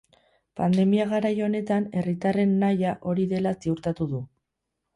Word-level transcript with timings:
Pandemia 0.59 1.05
garai 1.11 1.31
honetan 1.49 1.85
herritarren 2.01 2.57
nahia 2.65 2.97
hori 3.13 3.29
dela 3.35 3.55
ziurtatu 3.65 4.13
du. 4.17 4.27